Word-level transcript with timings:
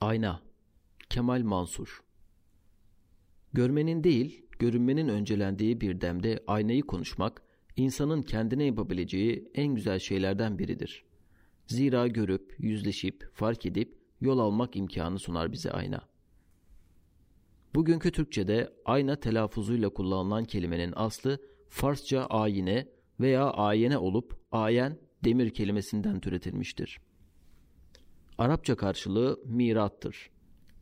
Ayna 0.00 0.42
Kemal 1.10 1.42
Mansur 1.42 2.00
Görmenin 3.52 4.04
değil, 4.04 4.46
görünmenin 4.58 5.08
öncelendiği 5.08 5.80
bir 5.80 6.00
demde 6.00 6.44
aynayı 6.46 6.82
konuşmak, 6.82 7.42
insanın 7.76 8.22
kendine 8.22 8.64
yapabileceği 8.64 9.50
en 9.54 9.74
güzel 9.74 9.98
şeylerden 9.98 10.58
biridir. 10.58 11.04
Zira 11.66 12.06
görüp, 12.06 12.54
yüzleşip, 12.58 13.30
fark 13.34 13.66
edip 13.66 13.98
yol 14.20 14.38
almak 14.38 14.76
imkanı 14.76 15.18
sunar 15.18 15.52
bize 15.52 15.70
ayna. 15.70 16.08
Bugünkü 17.74 18.12
Türkçe'de 18.12 18.72
ayna 18.84 19.16
telaffuzuyla 19.16 19.88
kullanılan 19.88 20.44
kelimenin 20.44 20.92
aslı 20.96 21.38
Farsça 21.68 22.26
ayine 22.26 22.88
veya 23.20 23.50
ayene 23.50 23.98
olup 23.98 24.40
ayen 24.52 24.98
demir 25.24 25.50
kelimesinden 25.50 26.20
türetilmiştir. 26.20 27.07
Arapça 28.38 28.76
karşılığı 28.76 29.40
mirattır. 29.44 30.30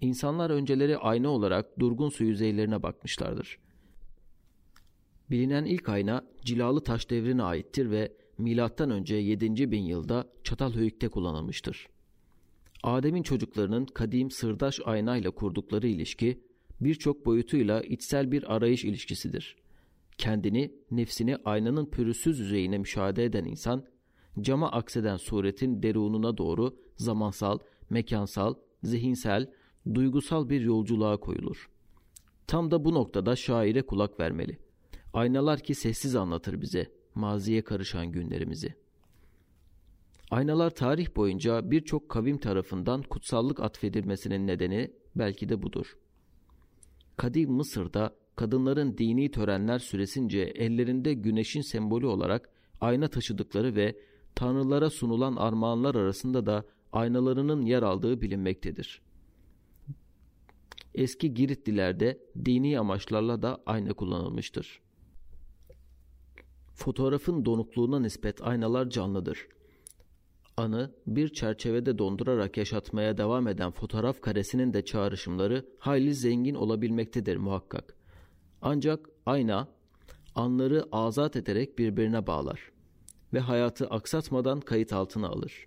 İnsanlar 0.01 0.51
önceleri 0.51 0.99
ayna 0.99 1.29
olarak 1.29 1.79
durgun 1.79 2.09
su 2.09 2.25
yüzeylerine 2.25 2.83
bakmışlardır. 2.83 3.59
Bilinen 5.31 5.65
ilk 5.65 5.89
ayna 5.89 6.25
cilalı 6.45 6.85
taş 6.85 7.11
devrine 7.11 7.43
aittir 7.43 7.91
ve 7.91 8.13
milattan 8.39 8.91
önce 8.91 9.17
7. 9.17 9.71
bin 9.71 9.83
yılda 9.83 10.29
Çatalhöyük'te 10.45 11.09
kullanılmıştır. 11.09 11.89
Adem'in 12.83 13.23
çocuklarının 13.23 13.85
kadim 13.85 14.31
sırdaş 14.31 14.81
aynayla 14.85 15.31
kurdukları 15.31 15.89
ilişki 15.89 16.41
birçok 16.81 17.27
boyutuyla 17.27 17.81
içsel 17.81 18.33
bir 18.33 18.55
arayış 18.55 18.85
ilişkisidir. 18.85 19.57
Kendini, 20.19 20.73
nefsini 20.91 21.37
aynanın 21.45 21.87
pürüzsüz 21.87 22.39
yüzeyine 22.39 22.79
müşahede 22.79 23.25
eden 23.25 23.45
insan, 23.45 23.85
cama 24.41 24.73
akseden 24.73 25.17
suretin 25.17 25.83
derununa 25.83 26.39
doğru 26.39 26.77
zamansal, 26.97 27.59
mekansal, 27.91 28.55
zihinsel, 28.83 29.51
duygusal 29.95 30.49
bir 30.49 30.61
yolculuğa 30.61 31.17
koyulur. 31.17 31.71
Tam 32.47 32.71
da 32.71 32.85
bu 32.85 32.95
noktada 32.95 33.37
şaire 33.37 33.83
kulak 33.83 34.21
vermeli. 34.21 34.59
Aynalar 35.13 35.61
ki 35.61 35.75
sessiz 35.75 36.17
anlatır 36.17 36.61
bize 36.61 36.93
maziye 37.15 37.63
karışan 37.63 38.13
günlerimizi. 38.13 38.75
Aynalar 40.31 40.71
tarih 40.71 41.17
boyunca 41.17 41.71
birçok 41.71 42.09
kavim 42.09 42.39
tarafından 42.39 43.03
kutsallık 43.03 43.61
atfedilmesinin 43.61 44.47
nedeni 44.47 44.93
belki 45.17 45.49
de 45.49 45.63
budur. 45.63 45.99
Kadim 47.17 47.51
Mısır'da 47.51 48.17
kadınların 48.37 48.99
dini 48.99 49.31
törenler 49.31 49.79
süresince 49.79 50.41
ellerinde 50.41 51.15
güneşin 51.15 51.61
sembolü 51.61 52.07
olarak 52.07 52.51
ayna 52.81 53.09
taşıdıkları 53.09 53.77
ve 53.77 53.97
tanrılara 54.37 54.91
sunulan 54.91 55.37
armağanlar 55.37 55.95
arasında 55.95 56.47
da 56.47 56.65
aynalarının 56.93 57.63
yer 57.63 57.83
aldığı 57.83 58.21
bilinmektedir. 58.21 59.03
Eski 60.95 61.35
Giritlilerde 61.35 62.19
dini 62.45 62.79
amaçlarla 62.81 63.43
da 63.43 63.63
ayna 63.67 63.93
kullanılmıştır. 63.93 64.81
Fotoğrafın 66.75 67.45
donukluğuna 67.45 68.01
nispet 68.01 68.43
aynalar 68.43 68.91
canlıdır. 68.91 69.49
Anı 70.57 70.95
bir 71.07 71.29
çerçevede 71.29 71.99
dondurarak 71.99 72.57
yaşatmaya 72.57 73.19
devam 73.19 73.49
eden 73.49 73.71
fotoğraf 73.71 74.21
karesinin 74.21 74.73
de 74.73 74.85
çağrışımları 74.85 75.67
hayli 75.79 76.15
zengin 76.15 76.55
olabilmektedir 76.55 77.37
muhakkak. 77.37 77.97
Ancak 78.63 79.11
ayna 79.27 79.69
anları 80.35 80.85
azat 80.93 81.37
ederek 81.37 81.79
birbirine 81.79 82.27
bağlar 82.27 82.76
ve 83.37 83.41
hayatı 83.41 83.87
aksatmadan 83.87 84.61
kayıt 84.61 84.93
altına 84.93 85.29
alır. 85.29 85.67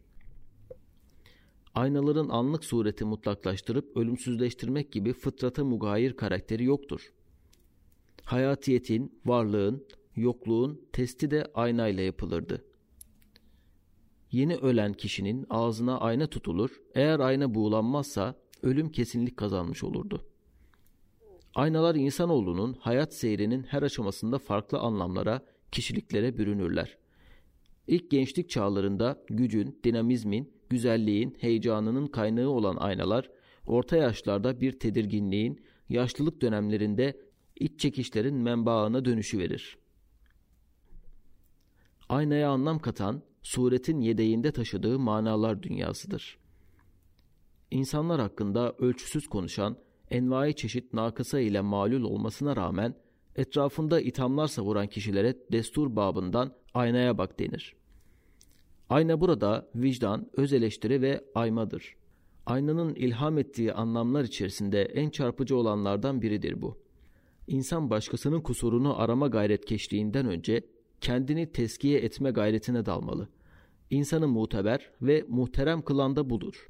Aynaların 1.76 2.30
anlık 2.30 2.66
sureti 2.66 3.06
mutlaklaştırıp 3.06 3.98
ölümsüzleştirmek 3.98 4.92
gibi 4.92 5.14
fıtrata 5.14 5.64
mugayir 5.64 6.18
karakteri 6.18 6.64
yoktur. 6.64 7.14
Hayatiyetin, 8.24 9.22
varlığın, 9.26 9.88
yokluğun 10.16 10.82
testi 10.94 11.32
de 11.32 11.52
aynayla 11.54 12.04
yapılırdı. 12.04 12.66
Yeni 14.32 14.56
ölen 14.56 14.94
kişinin 14.94 15.46
ağzına 15.50 16.00
ayna 16.00 16.28
tutulur, 16.28 16.82
eğer 16.96 17.20
ayna 17.20 17.56
buğulanmazsa 17.56 18.36
ölüm 18.64 18.92
kesinlik 18.92 19.38
kazanmış 19.38 19.84
olurdu. 19.84 20.26
Aynalar 21.56 21.96
insanoğlunun 21.96 22.74
hayat 22.74 23.14
seyrinin 23.14 23.64
her 23.64 23.84
aşamasında 23.84 24.38
farklı 24.38 24.80
anlamlara, 24.80 25.42
kişiliklere 25.72 26.38
bürünürler. 26.38 26.98
İlk 27.90 28.12
gençlik 28.12 28.50
çağlarında 28.50 29.24
gücün, 29.30 29.80
dinamizmin, 29.84 30.54
güzelliğin, 30.70 31.38
heyecanının 31.40 32.08
kaynağı 32.08 32.50
olan 32.50 32.76
aynalar, 32.76 33.30
orta 33.66 33.98
yaşlarda 33.98 34.62
bir 34.62 34.80
tedirginliğin, 34.80 35.62
yaşlılık 35.90 36.42
dönemlerinde 36.42 37.22
iç 37.56 37.80
çekişlerin 37.80 38.36
menbaına 38.36 39.06
dönüşü 39.06 39.40
verir. 39.40 39.78
Aynaya 42.10 42.50
anlam 42.50 42.80
katan, 42.80 43.22
suretin 43.42 44.02
yedeğinde 44.02 44.52
taşıdığı 44.52 45.00
manalar 45.00 45.64
dünyasıdır. 45.64 46.38
İnsanlar 47.72 48.22
hakkında 48.22 48.76
ölçüsüz 48.80 49.28
konuşan, 49.28 49.78
envai 50.12 50.56
çeşit 50.56 50.94
nakısa 50.94 51.40
ile 51.40 51.62
malul 51.62 52.04
olmasına 52.04 52.56
rağmen, 52.56 52.96
etrafında 53.36 54.02
ithamlar 54.02 54.48
savuran 54.48 54.88
kişilere 54.88 55.38
destur 55.52 55.96
babından 55.96 56.56
aynaya 56.74 57.18
bak 57.18 57.40
denir. 57.40 57.79
Ayna 58.90 59.22
burada 59.22 59.70
vicdan, 59.76 60.30
öz 60.38 60.54
eleştiri 60.54 61.02
ve 61.02 61.24
aymadır. 61.36 61.96
Aynanın 62.46 62.96
ilham 62.96 63.38
ettiği 63.38 63.74
anlamlar 63.74 64.24
içerisinde 64.24 64.82
en 64.82 65.10
çarpıcı 65.10 65.58
olanlardan 65.58 66.22
biridir 66.22 66.62
bu. 66.62 66.78
İnsan 67.48 67.90
başkasının 67.90 68.42
kusurunu 68.42 69.02
arama 69.02 69.28
gayret 69.28 69.66
keşliğinden 69.66 70.26
önce 70.26 70.62
kendini 71.02 71.52
teskiye 71.52 72.00
etme 72.00 72.32
gayretine 72.32 72.86
dalmalı. 72.86 73.30
İnsanı 73.90 74.28
muteber 74.28 74.92
ve 75.02 75.26
muhterem 75.28 75.82
kılan 75.82 76.16
da 76.16 76.30
budur. 76.30 76.68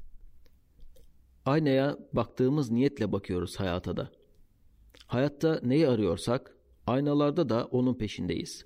Aynaya 1.44 1.98
baktığımız 2.12 2.70
niyetle 2.70 3.12
bakıyoruz 3.12 3.60
hayata 3.60 3.96
da. 3.96 4.10
Hayatta 5.06 5.60
neyi 5.62 5.88
arıyorsak 5.88 6.56
aynalarda 6.86 7.48
da 7.48 7.64
onun 7.64 7.94
peşindeyiz. 7.94 8.64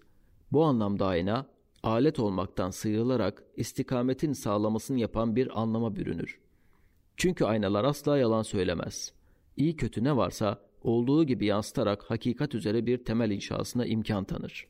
Bu 0.52 0.64
anlamda 0.64 1.06
ayna 1.06 1.53
alet 1.84 2.18
olmaktan 2.18 2.70
sıyrılarak 2.70 3.42
istikametin 3.56 4.32
sağlamasını 4.32 5.00
yapan 5.00 5.36
bir 5.36 5.60
anlama 5.60 5.96
bürünür. 5.96 6.38
Çünkü 7.16 7.44
aynalar 7.44 7.84
asla 7.84 8.18
yalan 8.18 8.42
söylemez. 8.42 9.12
İyi 9.56 9.76
kötü 9.76 10.04
ne 10.04 10.16
varsa 10.16 10.60
olduğu 10.82 11.24
gibi 11.24 11.46
yansıtarak 11.46 12.10
hakikat 12.10 12.54
üzere 12.54 12.86
bir 12.86 13.04
temel 13.04 13.30
inşasına 13.30 13.86
imkan 13.86 14.24
tanır. 14.24 14.66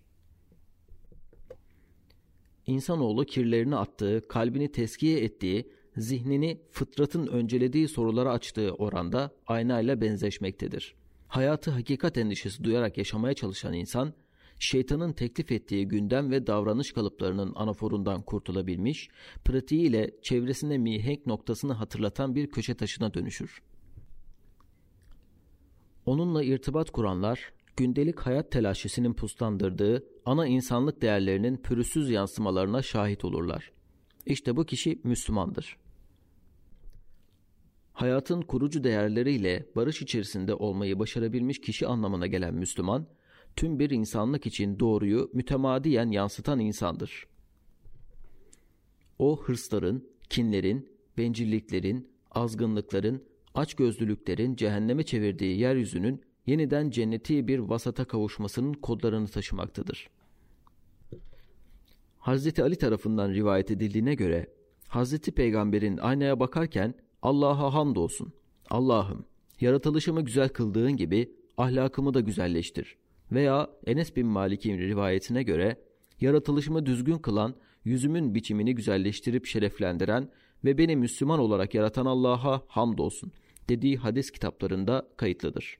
İnsanoğlu 2.67 3.25
kirlerini 3.25 3.77
attığı, 3.77 4.29
kalbini 4.29 4.73
teskiye 4.73 5.25
ettiği, 5.25 5.71
zihnini 5.97 6.61
fıtratın 6.71 7.27
öncelediği 7.27 7.89
sorulara 7.89 8.33
açtığı 8.33 8.73
oranda 8.73 9.31
aynayla 9.47 10.01
benzeşmektedir. 10.01 10.95
Hayatı 11.29 11.71
hakikat 11.71 12.19
endişesi 12.19 12.65
duyarak 12.65 12.99
yaşamaya 12.99 13.35
çalışan 13.35 13.73
insan, 13.73 14.13
şeytanın 14.59 15.13
teklif 15.13 15.53
ettiği 15.53 15.89
gündem 15.89 16.31
ve 16.31 16.47
davranış 16.47 16.93
kalıplarının 16.93 17.53
anaforundan 17.55 18.23
kurtulabilmiş, 18.23 19.09
pratiğiyle 19.45 20.11
çevresine 20.23 20.79
mihenk 20.79 21.27
noktasını 21.27 21.73
hatırlatan 21.73 22.35
bir 22.35 22.51
köşe 22.51 22.75
taşına 22.75 23.15
dönüşür. 23.15 23.63
Onunla 26.07 26.45
irtibat 26.45 26.91
kuranlar, 26.91 27.53
gündelik 27.77 28.21
hayat 28.21 28.53
telaşesinin 28.53 29.15
puslandırdığı 29.15 30.05
ana 30.25 30.47
insanlık 30.47 31.03
değerlerinin 31.03 31.57
pürüzsüz 31.57 32.11
yansımalarına 32.11 32.83
şahit 32.83 33.25
olurlar. 33.25 33.73
İşte 34.27 34.57
bu 34.57 34.65
kişi 34.65 35.01
Müslümandır. 35.05 35.77
Hayatın 37.93 38.43
kurucu 38.43 38.85
değerleriyle 38.85 39.67
barış 39.77 40.03
içerisinde 40.03 40.55
olmayı 40.55 40.99
başarabilmiş 40.99 41.61
kişi 41.61 41.87
anlamına 41.87 42.27
gelen 42.27 42.55
Müslüman, 42.55 43.07
tüm 43.57 43.79
bir 43.79 43.91
insanlık 43.91 44.47
için 44.47 44.79
doğruyu 44.79 45.31
mütemadiyen 45.33 46.11
yansıtan 46.11 46.61
insandır. 46.61 47.27
O 49.19 49.43
hırsların, 49.43 50.05
kinlerin, 50.31 50.89
bencilliklerin, 51.19 52.09
azgınlıkların, 52.31 53.25
açgözlülüklerin 53.55 54.57
cehenneme 54.57 55.03
çevirdiği 55.03 55.59
yeryüzünün 55.59 56.23
yeniden 56.47 56.91
cenneti 56.91 57.49
bir 57.49 57.59
vasata 57.59 58.05
kavuşmasının 58.05 58.73
kodlarını 58.73 59.29
taşımaktadır. 59.29 60.11
Hazreti 62.19 62.63
Ali 62.63 62.77
tarafından 62.77 63.31
rivayet 63.31 63.71
edildiğine 63.71 64.15
göre 64.15 64.47
Hazreti 64.89 65.33
Peygamber'in 65.33 65.97
aynaya 65.97 66.41
bakarken 66.41 66.95
Allah'a 67.23 67.75
hamdolsun. 67.75 68.33
Allah'ım 68.71 69.25
yaratılışımı 69.61 70.23
güzel 70.25 70.49
kıldığın 70.49 70.97
gibi 70.97 71.33
ahlakımı 71.57 72.15
da 72.15 72.21
güzelleştir. 72.21 72.97
Veya 73.33 73.71
Enes 73.87 74.17
bin 74.17 74.27
Malik'in 74.27 74.79
rivayetine 74.79 75.43
göre 75.43 75.77
yaratılışımı 76.21 76.87
düzgün 76.87 77.19
kılan, 77.19 77.55
yüzümün 77.85 78.35
biçimini 78.35 78.75
güzelleştirip 78.75 79.47
şereflendiren 79.47 80.29
ve 80.65 80.79
beni 80.79 80.97
Müslüman 80.97 81.39
olarak 81.39 81.75
yaratan 81.75 82.07
Allah'a 82.07 82.63
hamdolsun 82.69 83.33
dediği 83.69 83.97
hadis 83.97 84.31
kitaplarında 84.31 85.09
kayıtlıdır. 85.17 85.79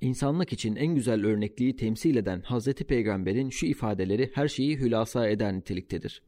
İnsanlık 0.00 0.52
için 0.52 0.76
en 0.76 0.94
güzel 0.94 1.26
örnekliği 1.26 1.76
temsil 1.76 2.16
eden 2.16 2.40
Hazreti 2.40 2.84
Peygamber'in 2.84 3.50
şu 3.50 3.66
ifadeleri 3.66 4.30
her 4.34 4.48
şeyi 4.48 4.78
hülasa 4.78 5.28
eder 5.28 5.54
niteliktedir. 5.54 6.22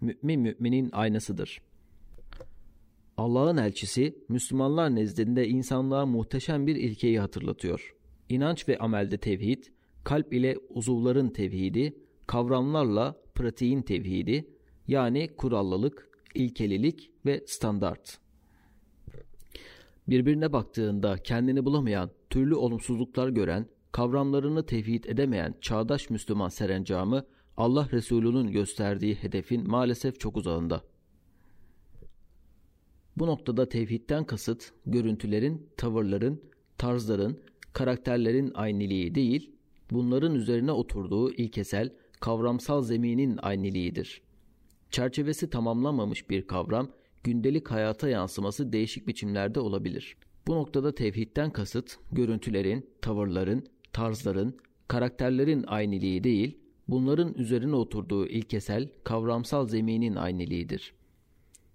Mümin 0.00 0.40
müminin 0.40 0.90
aynasıdır. 0.92 1.62
Allah'ın 3.16 3.56
elçisi 3.56 4.24
Müslümanlar 4.28 4.94
nezdinde 4.94 5.48
insanlığa 5.48 6.06
muhteşem 6.06 6.66
bir 6.66 6.76
ilkeyi 6.76 7.20
hatırlatıyor. 7.20 7.94
İnanç 8.28 8.68
ve 8.68 8.78
amelde 8.78 9.18
tevhid, 9.18 9.64
kalp 10.04 10.34
ile 10.34 10.56
uzuvların 10.68 11.28
tevhidi, 11.28 11.96
kavramlarla 12.26 13.16
pratiğin 13.34 13.82
tevhidi, 13.82 14.48
yani 14.88 15.28
kurallılık, 15.36 16.10
ilkelilik 16.34 17.10
ve 17.26 17.44
standart. 17.46 18.18
Birbirine 20.08 20.52
baktığında 20.52 21.16
kendini 21.16 21.64
bulamayan, 21.64 22.10
türlü 22.30 22.54
olumsuzluklar 22.54 23.28
gören, 23.28 23.66
kavramlarını 23.92 24.66
tevhid 24.66 25.04
edemeyen 25.04 25.54
çağdaş 25.60 26.10
Müslüman 26.10 26.48
serencamı 26.48 27.24
Allah 27.56 27.88
Resulü'nün 27.92 28.52
gösterdiği 28.52 29.14
hedefin 29.14 29.70
maalesef 29.70 30.20
çok 30.20 30.36
uzağında. 30.36 30.82
Bu 33.16 33.26
noktada 33.26 33.68
tevhidden 33.68 34.24
kasıt 34.24 34.72
görüntülerin, 34.86 35.68
tavırların, 35.76 36.42
tarzların, 36.78 37.40
karakterlerin 37.72 38.52
ayniliği 38.54 39.14
değil, 39.14 39.50
bunların 39.90 40.34
üzerine 40.34 40.72
oturduğu 40.72 41.32
ilkesel, 41.32 41.90
kavramsal 42.20 42.82
zeminin 42.82 43.38
ayniliğidir. 43.42 44.22
Çerçevesi 44.90 45.50
tamamlanmamış 45.50 46.30
bir 46.30 46.46
kavram, 46.46 46.88
gündelik 47.24 47.70
hayata 47.70 48.08
yansıması 48.08 48.72
değişik 48.72 49.06
biçimlerde 49.08 49.60
olabilir. 49.60 50.16
Bu 50.46 50.54
noktada 50.54 50.94
tevhidden 50.94 51.50
kasıt, 51.50 51.96
görüntülerin, 52.12 52.90
tavırların, 53.02 53.66
tarzların, 53.92 54.56
karakterlerin 54.88 55.64
ayniliği 55.66 56.24
değil, 56.24 56.58
bunların 56.88 57.34
üzerine 57.34 57.76
oturduğu 57.76 58.26
ilkesel, 58.26 58.88
kavramsal 59.04 59.68
zeminin 59.68 60.14
ayniliğidir. 60.14 60.94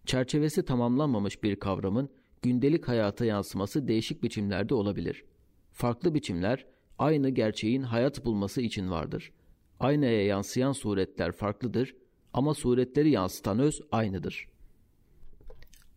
Çerçevesi 0.05 0.65
tamamlanmamış 0.65 1.43
bir 1.43 1.55
kavramın 1.55 2.09
gündelik 2.41 2.88
hayata 2.88 3.25
yansıması 3.25 3.88
değişik 3.88 4.23
biçimlerde 4.23 4.73
olabilir. 4.73 5.23
Farklı 5.77 6.13
biçimler 6.13 6.65
aynı 7.00 7.29
gerçeğin 7.29 7.81
hayat 7.81 8.25
bulması 8.25 8.62
için 8.62 8.91
vardır. 8.91 9.31
Aynaya 9.79 10.25
yansıyan 10.25 10.71
suretler 10.71 11.31
farklıdır 11.31 11.95
ama 12.33 12.53
suretleri 12.53 13.09
yansıtan 13.09 13.59
öz 13.59 13.81
aynıdır. 13.91 14.47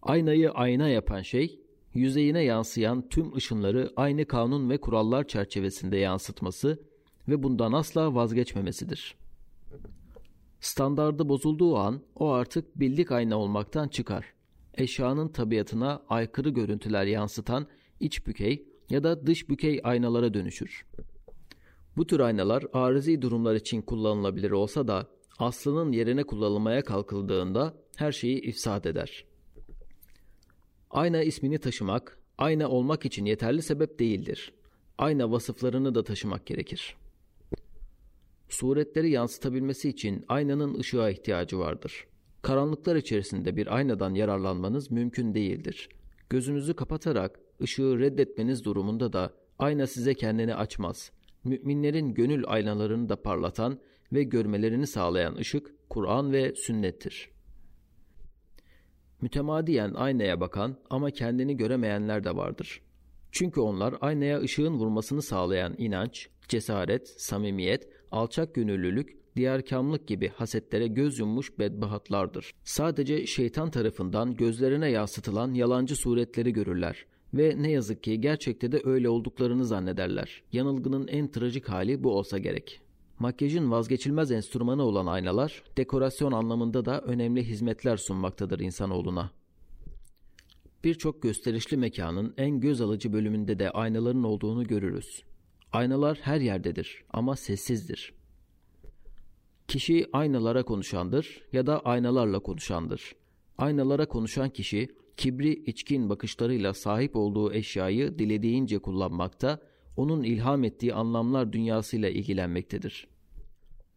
Aynayı 0.02 0.50
ayna 0.50 0.88
yapan 0.88 1.22
şey, 1.22 1.60
yüzeyine 1.94 2.42
yansıyan 2.42 3.08
tüm 3.08 3.36
ışınları 3.36 3.92
aynı 3.96 4.26
kanun 4.26 4.70
ve 4.70 4.80
kurallar 4.80 5.28
çerçevesinde 5.28 5.96
yansıtması 5.96 6.82
ve 7.28 7.42
bundan 7.42 7.72
asla 7.72 8.14
vazgeçmemesidir. 8.14 9.16
Standardı 10.60 11.28
bozulduğu 11.28 11.76
an 11.76 12.02
o 12.14 12.30
artık 12.30 12.80
bildik 12.80 13.12
ayna 13.12 13.38
olmaktan 13.38 13.88
çıkar. 13.88 14.24
Eşyanın 14.74 15.28
tabiatına 15.28 16.02
aykırı 16.08 16.50
görüntüler 16.50 17.04
yansıtan 17.04 17.66
iç 18.00 18.26
bükey 18.26 18.69
ya 18.90 19.02
da 19.02 19.26
dış 19.26 19.48
bükey 19.48 19.80
aynalara 19.84 20.34
dönüşür. 20.34 20.86
Bu 21.96 22.06
tür 22.06 22.20
aynalar 22.20 22.64
arızi 22.72 23.22
durumlar 23.22 23.54
için 23.54 23.82
kullanılabilir 23.82 24.50
olsa 24.50 24.88
da 24.88 25.08
aslının 25.38 25.92
yerine 25.92 26.24
kullanılmaya 26.24 26.84
kalkıldığında 26.84 27.74
her 27.96 28.12
şeyi 28.12 28.40
ifsad 28.40 28.84
eder. 28.84 29.24
Ayna 30.90 31.22
ismini 31.22 31.58
taşımak, 31.58 32.18
ayna 32.38 32.68
olmak 32.68 33.06
için 33.06 33.24
yeterli 33.24 33.62
sebep 33.62 33.98
değildir. 33.98 34.52
Ayna 34.98 35.30
vasıflarını 35.30 35.94
da 35.94 36.04
taşımak 36.04 36.46
gerekir. 36.46 36.96
Suretleri 38.48 39.10
yansıtabilmesi 39.10 39.88
için 39.88 40.24
aynanın 40.28 40.78
ışığa 40.78 41.10
ihtiyacı 41.10 41.58
vardır. 41.58 42.06
Karanlıklar 42.42 42.96
içerisinde 42.96 43.56
bir 43.56 43.76
aynadan 43.76 44.14
yararlanmanız 44.14 44.90
mümkün 44.90 45.34
değildir. 45.34 45.88
Gözünüzü 46.30 46.74
kapatarak 46.74 47.40
ışığı 47.62 47.98
reddetmeniz 47.98 48.64
durumunda 48.64 49.12
da 49.12 49.34
ayna 49.58 49.86
size 49.86 50.14
kendini 50.14 50.54
açmaz. 50.54 51.12
Müminlerin 51.44 52.14
gönül 52.14 52.44
aynalarını 52.46 53.08
da 53.08 53.22
parlatan 53.22 53.78
ve 54.12 54.22
görmelerini 54.22 54.86
sağlayan 54.86 55.36
ışık 55.36 55.74
Kur'an 55.90 56.32
ve 56.32 56.54
sünnettir. 56.54 57.30
Mütemadiyen 59.20 59.94
aynaya 59.94 60.40
bakan 60.40 60.76
ama 60.90 61.10
kendini 61.10 61.56
göremeyenler 61.56 62.24
de 62.24 62.36
vardır. 62.36 62.82
Çünkü 63.32 63.60
onlar 63.60 63.94
aynaya 64.00 64.40
ışığın 64.40 64.74
vurmasını 64.74 65.22
sağlayan 65.22 65.74
inanç, 65.78 66.28
cesaret, 66.48 67.08
samimiyet, 67.08 67.88
alçak 68.10 68.54
gönüllülük, 68.54 69.36
diyarkamlık 69.36 70.08
gibi 70.08 70.28
hasetlere 70.28 70.86
göz 70.86 71.18
yummuş 71.18 71.58
bedbahatlardır. 71.58 72.54
Sadece 72.64 73.26
şeytan 73.26 73.70
tarafından 73.70 74.36
gözlerine 74.36 74.90
yansıtılan 74.90 75.54
yalancı 75.54 75.96
suretleri 75.96 76.52
görürler 76.52 77.06
ve 77.34 77.54
ne 77.58 77.70
yazık 77.70 78.02
ki 78.02 78.20
gerçekte 78.20 78.72
de 78.72 78.80
öyle 78.84 79.08
olduklarını 79.08 79.64
zannederler. 79.64 80.42
Yanılgının 80.52 81.08
en 81.08 81.30
trajik 81.30 81.68
hali 81.68 82.04
bu 82.04 82.16
olsa 82.16 82.38
gerek. 82.38 82.80
Makyajın 83.18 83.70
vazgeçilmez 83.70 84.30
enstrümanı 84.30 84.82
olan 84.82 85.06
aynalar, 85.06 85.62
dekorasyon 85.76 86.32
anlamında 86.32 86.84
da 86.84 87.00
önemli 87.00 87.44
hizmetler 87.44 87.96
sunmaktadır 87.96 88.60
insanoğluna. 88.60 89.30
Birçok 90.84 91.22
gösterişli 91.22 91.76
mekanın 91.76 92.34
en 92.36 92.60
göz 92.60 92.80
alıcı 92.80 93.12
bölümünde 93.12 93.58
de 93.58 93.70
aynaların 93.70 94.24
olduğunu 94.24 94.64
görürüz. 94.64 95.22
Aynalar 95.72 96.18
her 96.22 96.40
yerdedir 96.40 97.04
ama 97.10 97.36
sessizdir. 97.36 98.14
Kişi 99.68 100.06
aynalara 100.12 100.62
konuşandır 100.62 101.42
ya 101.52 101.66
da 101.66 101.80
aynalarla 101.80 102.38
konuşandır. 102.38 103.14
Aynalara 103.58 104.06
konuşan 104.06 104.50
kişi 104.50 104.88
kibri 105.20 105.52
içkin 105.52 106.10
bakışlarıyla 106.10 106.74
sahip 106.74 107.16
olduğu 107.16 107.52
eşyayı 107.52 108.18
dilediğince 108.18 108.78
kullanmakta, 108.78 109.60
onun 109.96 110.22
ilham 110.22 110.64
ettiği 110.64 110.94
anlamlar 110.94 111.52
dünyasıyla 111.52 112.08
ilgilenmektedir. 112.08 113.08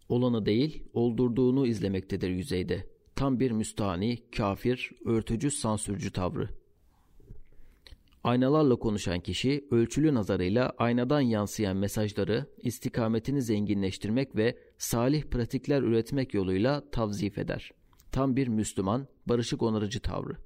Olanı 0.09 0.45
değil, 0.45 0.83
oldurduğunu 0.93 1.67
izlemektedir 1.67 2.29
yüzeyde. 2.29 2.87
Tam 3.15 3.39
bir 3.39 3.51
müstahni, 3.51 4.17
kafir, 4.37 4.91
örtücü, 5.05 5.51
sansürcü 5.51 6.11
tavrı. 6.11 6.49
Aynalarla 8.23 8.75
konuşan 8.75 9.19
kişi 9.19 9.67
ölçülü 9.71 10.13
nazarıyla 10.13 10.73
aynadan 10.77 11.21
yansıyan 11.21 11.77
mesajları 11.77 12.45
istikametini 12.57 13.41
zenginleştirmek 13.41 14.35
ve 14.35 14.57
salih 14.77 15.23
pratikler 15.23 15.81
üretmek 15.81 16.33
yoluyla 16.33 16.89
tavzif 16.91 17.37
eder. 17.37 17.71
Tam 18.11 18.35
bir 18.35 18.47
Müslüman, 18.47 19.07
barışık 19.25 19.61
onarıcı 19.61 19.99
tavrı. 19.99 20.37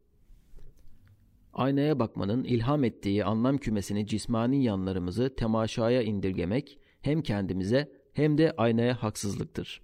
Aynaya 1.57 1.99
bakmanın 1.99 2.43
ilham 2.43 2.83
ettiği 2.83 3.25
anlam 3.25 3.57
kümesini 3.57 4.07
cismani 4.07 4.63
yanlarımızı 4.63 5.35
temaşaya 5.35 6.01
indirgemek 6.01 6.79
hem 7.01 7.21
kendimize 7.21 7.91
hem 8.13 8.37
de 8.37 8.53
aynaya 8.57 9.03
haksızlıktır. 9.03 9.81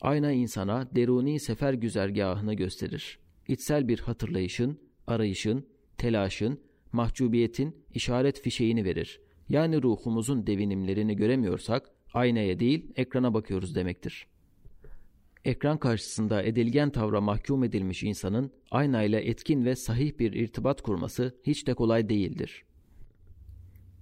Ayna 0.00 0.32
insana 0.32 0.88
deruni 0.96 1.40
sefer 1.40 1.72
güzergahını 1.72 2.54
gösterir. 2.54 3.18
İçsel 3.48 3.88
bir 3.88 3.98
hatırlayışın, 3.98 4.80
arayışın, 5.06 5.66
telaşın, 5.96 6.60
mahcubiyetin 6.92 7.76
işaret 7.94 8.40
fişeğini 8.40 8.84
verir. 8.84 9.20
Yani 9.48 9.82
ruhumuzun 9.82 10.46
devinimlerini 10.46 11.16
göremiyorsak 11.16 11.90
aynaya 12.14 12.60
değil 12.60 12.92
ekrana 12.96 13.34
bakıyoruz 13.34 13.74
demektir. 13.74 14.26
Ekran 15.44 15.78
karşısında 15.78 16.42
edilgen 16.42 16.90
tavra 16.90 17.20
mahkum 17.20 17.64
edilmiş 17.64 18.02
insanın 18.02 18.52
aynayla 18.70 19.20
etkin 19.20 19.64
ve 19.64 19.76
sahih 19.76 20.18
bir 20.18 20.32
irtibat 20.32 20.82
kurması 20.82 21.38
hiç 21.42 21.66
de 21.66 21.74
kolay 21.74 22.08
değildir. 22.08 22.64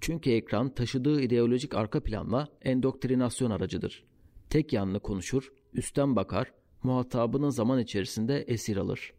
Çünkü 0.01 0.31
ekran 0.31 0.75
taşıdığı 0.75 1.21
ideolojik 1.23 1.75
arka 1.75 2.03
planla 2.03 2.49
endoktrinasyon 2.63 3.51
aracıdır. 3.51 4.05
Tek 4.51 4.73
yanlı 4.73 5.01
konuşur, 5.01 5.53
üstten 5.73 6.17
bakar, 6.17 6.53
muhatabını 6.83 7.53
zaman 7.53 7.79
içerisinde 7.79 8.43
esir 8.43 8.77
alır. 8.77 9.13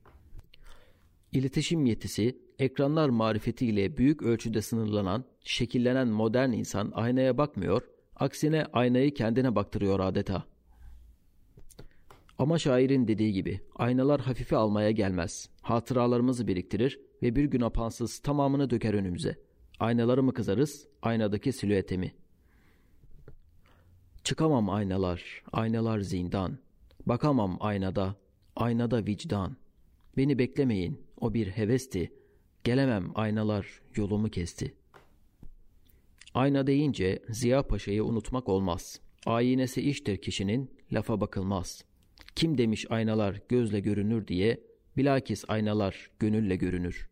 İletişim 1.32 1.86
yetisi, 1.86 2.38
ekranlar 2.60 3.10
marifetiyle 3.10 3.98
büyük 3.98 4.22
ölçüde 4.22 4.62
sınırlanan, 4.62 5.26
şekillenen 5.44 6.08
modern 6.08 6.52
insan 6.52 6.92
aynaya 6.96 7.38
bakmıyor, 7.38 7.82
aksine 8.16 8.66
aynayı 8.74 9.14
kendine 9.14 9.56
baktırıyor 9.56 10.00
adeta. 10.00 10.57
Ama 12.40 12.60
şairin 12.60 13.08
dediği 13.08 13.34
gibi 13.34 13.62
aynalar 13.76 14.22
hafife 14.22 14.56
almaya 14.56 14.92
gelmez. 14.92 15.50
Hatıralarımızı 15.62 16.48
biriktirir 16.48 17.00
ve 17.22 17.36
bir 17.36 17.46
gün 17.46 17.62
apansız 17.62 18.20
tamamını 18.20 18.70
döker 18.70 18.94
önümüze. 18.94 19.36
Aynaları 19.80 20.24
mı 20.24 20.34
kızarız, 20.34 20.88
aynadaki 21.02 21.54
silüete 21.54 21.98
mi? 21.98 22.14
Çıkamam 24.24 24.70
aynalar, 24.70 25.44
aynalar 25.52 26.00
zindan. 26.00 26.58
Bakamam 27.06 27.58
aynada, 27.60 28.16
aynada 28.56 29.06
vicdan. 29.06 29.58
Beni 30.18 30.40
beklemeyin, 30.40 31.02
o 31.22 31.34
bir 31.34 31.48
hevesti. 31.48 32.12
Gelemem 32.64 33.12
aynalar, 33.16 33.82
yolumu 33.96 34.30
kesti. 34.30 34.76
Ayna 36.34 36.68
deyince 36.68 37.24
Ziya 37.30 37.64
Paşa'yı 37.64 38.04
unutmak 38.04 38.50
olmaz. 38.50 39.00
Ayinesi 39.26 39.82
iştir 39.82 40.18
kişinin, 40.18 40.72
lafa 40.92 41.22
bakılmaz.'' 41.22 41.97
Kim 42.38 42.58
demiş 42.58 42.86
aynalar 42.90 43.42
gözle 43.50 43.80
görünür 43.80 44.28
diye, 44.28 44.60
bilakis 44.98 45.46
aynalar 45.48 46.12
gönülle 46.20 46.56
görünür. 46.56 47.10